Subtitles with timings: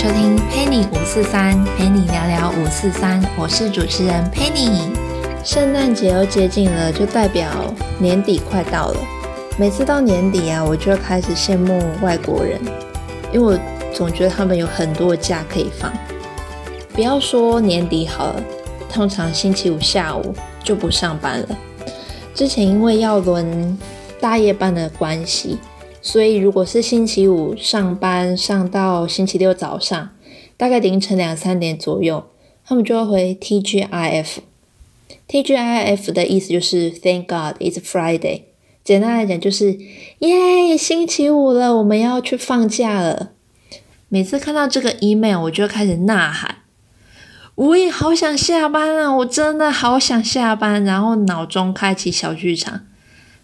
[0.00, 4.94] 收听 Penny 五四三，陪你聊聊五四三，我是主持人 Penny。
[5.44, 7.50] 圣诞节又接近了，就代表
[7.98, 9.00] 年底快到了。
[9.58, 12.60] 每次到年底啊，我就开始羡慕外国人，
[13.32, 13.58] 因为我
[13.92, 15.92] 总觉得他们有很多假可以放。
[16.94, 18.42] 不要说年底好了，
[18.88, 21.48] 通常星期五下午就不上班了。
[22.32, 23.76] 之前因为要轮
[24.20, 25.58] 大夜班的关系。
[26.00, 30.10] 所以，如果是星期五上班上到星期六早上，
[30.56, 32.30] 大概凌晨两三点左右，
[32.64, 34.38] 他们就会回 TGIF。
[35.28, 38.42] TGIF 的意思就是 Thank God it's Friday。
[38.82, 39.78] 简单来讲就是
[40.20, 43.32] 耶，星期五了，我们要去放假了。
[44.08, 46.62] 每次看到这个 email，我就开始呐喊，
[47.54, 49.14] 我也好想下班啊！
[49.16, 52.86] 我真的好想下班，然后脑中开启小剧场，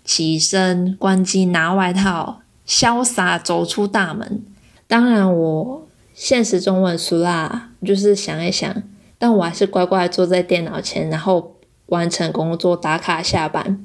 [0.02, 2.40] 起身关机拿外套。
[2.66, 4.42] 潇洒走出大门。
[4.87, 8.82] 当然，我现实中很俗啦，就是想一想，
[9.18, 13.85] 但我还是乖乖坐在电脑前，然后完成工作，打卡下班。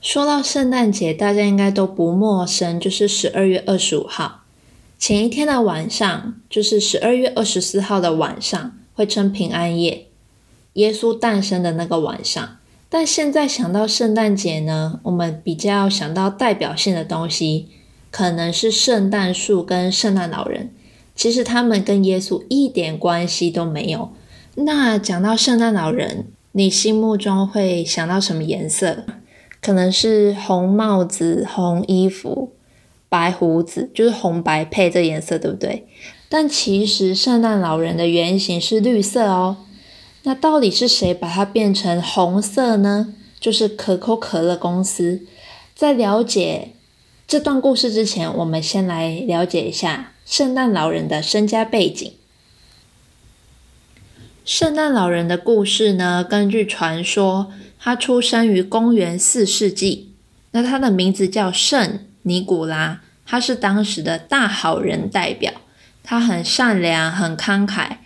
[0.00, 4.40] 说到圣诞节，大家应该都不陌生，就是十二月二十五号
[4.98, 10.08] 前一天的晚上，就是十二月二十四号的晚上，会称平安夜，
[10.74, 12.56] 耶稣诞生的那个晚上。
[12.88, 17.68] 但现在想到圣诞节呢，我们比较想到代表性的东西。
[18.12, 20.70] 可能是圣诞树跟圣诞老人，
[21.16, 24.10] 其实他们跟耶稣一点关系都没有。
[24.54, 29.04] 那讲到圣诞老人，你心目中会想到什么颜色？
[29.62, 32.52] 可能是红帽子、红衣服、
[33.08, 35.86] 白胡子，就是红白配这颜色，对不对？
[36.28, 39.56] 但其实圣诞老人的原型是绿色哦。
[40.24, 43.14] 那到底是谁把它变成红色呢？
[43.40, 45.22] 就是可口可乐公司。
[45.74, 46.72] 在了解。
[47.32, 52.12] 这段故事之前，我们先来了解一下圣诞老人的身家背景。
[54.44, 57.50] 圣诞老人的故事呢，根据传说，
[57.80, 60.12] 他出生于公元四世纪。
[60.50, 65.54] 那他的名字叫圣尼古拉，他是当时的大好人代表。
[66.02, 67.96] 他很善良，很慷慨，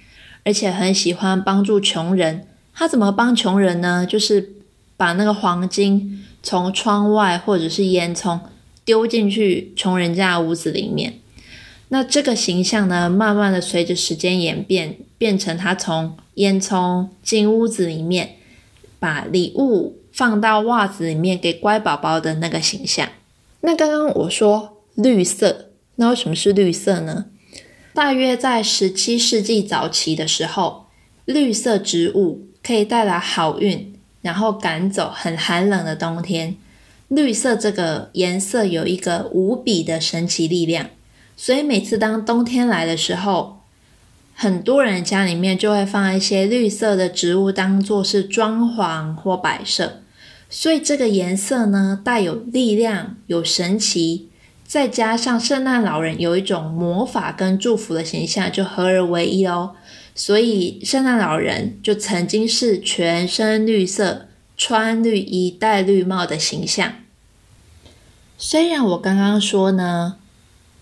[0.45, 2.47] 而且很喜欢帮助穷人。
[2.73, 4.07] 他怎么帮穷人呢？
[4.09, 4.53] 就是
[4.97, 8.39] 把那个黄金从窗外或者是烟囱。
[8.87, 11.19] 丢进去穷人家屋子里面，
[11.89, 18.37] 那这个形象呢，慢慢的随着时间演变，变成他从烟囱进屋子里面，
[19.01, 23.09] 把礼物放到袜子里面给乖宝宝的那个形象。
[23.63, 27.27] 那刚刚我说绿色，那为什么是绿色呢？
[27.93, 30.87] 大约在十七世纪早期的时候，
[31.25, 36.57] 绿色植物可以带来好运，然后赶走很寒冷的冬天。
[37.09, 40.91] 绿色这个颜色有一个无比的神奇力量，
[41.37, 43.61] 所以每次当冬天来的时候，
[44.35, 50.03] 很多人家里面就会放一些绿色的植物，当做是装潢或摆设。
[50.51, 54.29] 所以这个颜色呢，带有力量，有神奇，
[54.65, 59.77] 再加上圣诞老人有一种魔法跟祝福的形象，就合而为一哦。
[60.15, 64.26] 所以圣诞老人就曾经是全身绿色。
[64.69, 66.95] 穿绿衣戴绿帽的形象。
[68.37, 70.17] 虽然我刚刚说呢，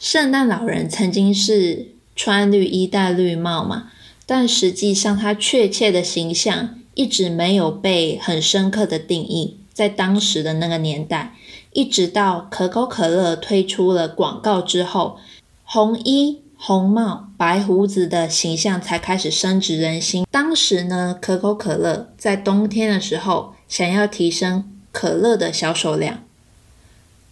[0.00, 3.91] 圣诞老人曾经是穿绿衣戴绿帽嘛，
[4.25, 9.59] 但实际上他确切的形象一直没有被很深刻的定义。
[9.75, 11.34] 在当时的那个年代，
[11.75, 15.19] 一直到可口可乐推出了广告之后，
[15.62, 20.25] 红衣红帽白胡子的形象才开始深植人心。
[20.31, 23.53] 当时呢，可口可乐在冬天的时候。
[23.75, 26.23] 想要提升可乐的销售量，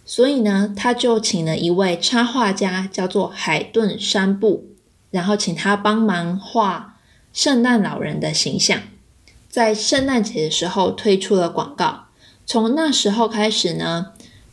[0.05, 4.65] 所以呢，他就请了一位插画家，叫做海顿山布，
[5.09, 6.99] 然后请他帮忙画
[7.31, 8.77] 圣诞老人的形象，
[9.47, 12.07] 在圣诞节的时候推出了广告。
[12.45, 14.07] 从那时候开始呢，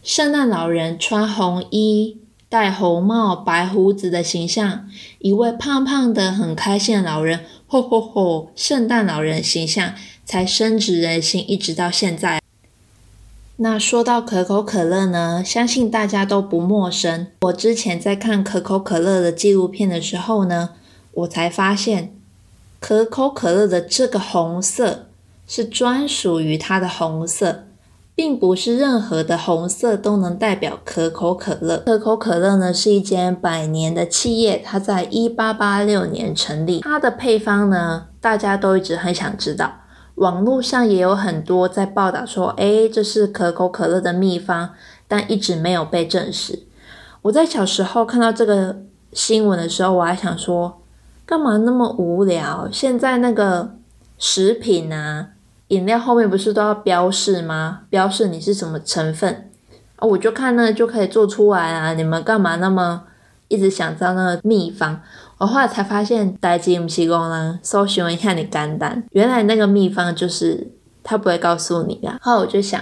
[0.04, 2.18] 圣诞老人穿红衣、
[2.48, 4.88] 戴红帽、白胡子的形象，
[5.18, 9.92] 一位胖胖的、很开心的老人，吼吼吼，圣诞老人形象。
[10.30, 12.40] 才深植人心，一直到现在。
[13.56, 17.26] 那说到可口可乐呢，相信大家都不陌生。
[17.40, 20.70] 我之前在看可口可乐的纪录片的时候呢，
[21.14, 22.14] 我才发现
[22.78, 25.08] 可口可乐的这个红色
[25.48, 27.64] 是专属于它的红色，
[28.14, 31.78] 并不是任何的红色都能代表可口可乐。
[31.78, 36.78] 可口可乐呢是一间百年的企业，它在一八八六年成立。
[36.78, 39.79] 它的配方呢，大家都一直很想知道。
[40.20, 44.70] 网络上也有很多在报道说，哎，这是可口可乐的秘方，
[45.08, 46.58] 但一直没有被证实。
[47.22, 48.82] 我在小时候看到这个
[49.14, 50.82] 新闻的时候，我还想说，
[51.24, 52.68] 干嘛那么无聊？
[52.70, 53.76] 现在那个
[54.18, 55.28] 食品啊，
[55.68, 57.80] 饮料后面不是都要标示吗？
[57.88, 59.50] 标示你是什么成分
[59.96, 60.06] 啊？
[60.06, 61.94] 我就看那就可以做出来啊！
[61.94, 63.04] 你们干嘛那么
[63.50, 65.02] 一直想知道那个秘方？
[65.36, 70.70] 我后来才发现，代金不是功能，搜寻一下你肝胆，原来那个秘方就是
[71.02, 72.16] 他不会告诉你的。
[72.22, 72.80] 后来我就想，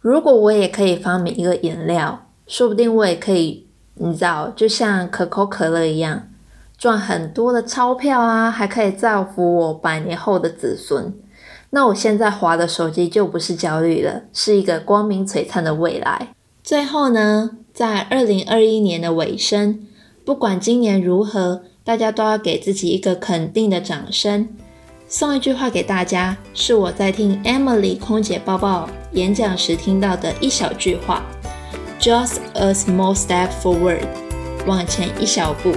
[0.00, 6.28] 如果我也可以发明一个饮料，说不定我也可以，你知道，就像可口可乐一样，
[6.78, 11.12] 赚很多的钞票啊，还可以造福我百年后的子孙。
[11.70, 16.34] 那我现在划的手机就不是焦虑了，是一个光明璀璨的未来。
[16.62, 19.86] 最后呢，在二零二一年的尾声，
[20.30, 21.62] 不管今年如何。
[21.82, 24.48] 大家都要给自己一个肯定的掌声。
[25.08, 31.24] 送一句话给大家，是我在听 Emily 空姐抱抱演讲时听到的一小句话
[31.98, 34.04] ：Just a small step forward，
[34.68, 35.74] 往前一小步。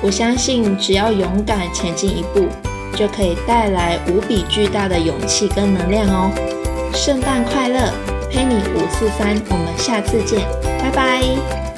[0.00, 2.46] 我相信，只要勇敢前进一步，
[2.94, 6.30] 就可以带来无比巨大的勇气跟能量哦。
[6.94, 7.92] 圣诞快乐，
[8.30, 10.38] 陪你五四三，我们下次见，
[10.78, 11.69] 拜拜。